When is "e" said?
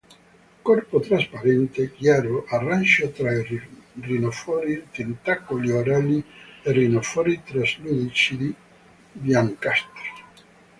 6.63-6.71